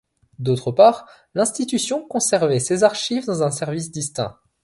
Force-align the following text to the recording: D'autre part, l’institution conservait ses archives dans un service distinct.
D'autre 0.39 0.71
part, 0.71 1.07
l’institution 1.35 2.03
conservait 2.07 2.57
ses 2.59 2.81
archives 2.83 3.27
dans 3.27 3.43
un 3.43 3.51
service 3.51 3.91
distinct. 3.91 4.35